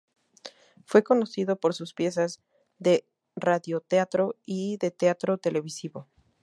Fue 0.83 1.03
conocido 1.03 1.59
por 1.59 1.75
sus 1.75 1.93
piezas 1.93 2.41
de 2.79 3.07
radioteatro 3.35 4.35
y 4.47 4.77
de 4.77 4.89
teatro 4.89 5.37
televisivo. 5.37 6.07